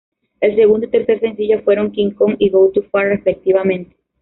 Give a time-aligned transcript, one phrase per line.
[0.39, 3.95] El segundo y tercer sencillo fueron "King Kong" y "Go Too Far" respectivamente.